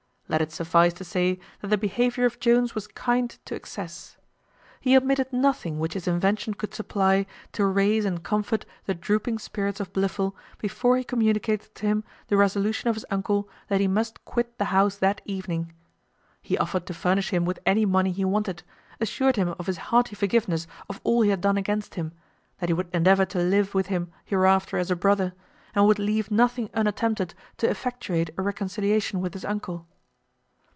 Let 0.31 0.41
it 0.41 0.53
suffice 0.53 0.93
to 0.93 1.03
say, 1.03 1.39
that 1.59 1.67
the 1.67 1.77
behaviour 1.77 2.23
of 2.23 2.39
Jones 2.39 2.73
was 2.73 2.87
kind 2.87 3.29
to 3.43 3.53
excess. 3.53 4.15
He 4.79 4.95
omitted 4.95 5.33
nothing 5.33 5.77
which 5.77 5.91
his 5.93 6.07
invention 6.07 6.53
could 6.53 6.73
supply, 6.73 7.25
to 7.51 7.65
raise 7.65 8.05
and 8.05 8.23
comfort 8.23 8.65
the 8.85 8.93
drooping 8.93 9.39
spirits 9.39 9.81
of 9.81 9.91
Blifil, 9.91 10.33
before 10.57 10.95
he 10.95 11.03
communicated 11.03 11.75
to 11.75 11.85
him 11.85 12.05
the 12.27 12.37
resolution 12.37 12.87
of 12.89 12.95
his 12.95 13.03
uncle 13.11 13.49
that 13.67 13.81
he 13.81 13.89
must 13.89 14.23
quit 14.23 14.57
the 14.57 14.63
house 14.71 14.95
that 14.99 15.19
evening. 15.25 15.73
He 16.41 16.57
offered 16.57 16.85
to 16.85 16.93
furnish 16.93 17.31
him 17.31 17.43
with 17.43 17.59
any 17.65 17.85
money 17.85 18.13
he 18.13 18.23
wanted, 18.23 18.63
assured 19.01 19.35
him 19.35 19.53
of 19.59 19.67
his 19.67 19.75
hearty 19.91 20.15
forgiveness 20.15 20.65
of 20.87 21.01
all 21.03 21.23
he 21.23 21.29
had 21.29 21.41
done 21.41 21.57
against 21.57 21.95
him, 21.95 22.13
that 22.61 22.69
he 22.69 22.73
would 22.73 22.87
endeavour 22.95 23.25
to 23.25 23.39
live 23.39 23.75
with 23.75 23.87
him 23.87 24.09
hereafter 24.23 24.77
as 24.77 24.89
a 24.89 24.95
brother, 24.95 25.33
and 25.75 25.87
would 25.87 25.99
leave 25.99 26.31
nothing 26.31 26.69
unattempted 26.73 27.33
to 27.57 27.69
effectuate 27.69 28.29
a 28.37 28.41
reconciliation 28.41 29.19
with 29.19 29.33
his 29.33 29.43
uncle. 29.43 29.85